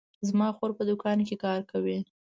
زما 0.29 0.47
خور 0.57 0.71
په 0.77 0.83
دوکان 0.89 1.17
کې 1.27 1.35
کار 1.43 1.59
کوي 1.71 1.97